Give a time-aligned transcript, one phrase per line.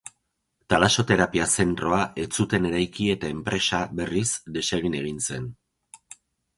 [0.73, 4.27] Talasoterapia zentroa ez zuten eraiki eta enpresa, berriz,
[4.59, 5.51] desegin egin zen.